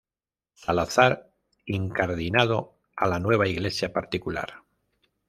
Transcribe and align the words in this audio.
Salazar 0.55 1.29
incardinado 1.67 2.79
a 2.97 3.07
la 3.07 3.19
nueva 3.19 3.47
Iglesia 3.47 3.93
particular. 3.93 4.63